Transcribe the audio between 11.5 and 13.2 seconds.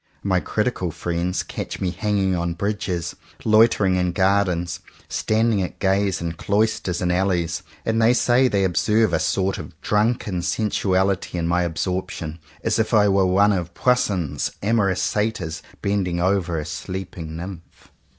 absorbtion, as if I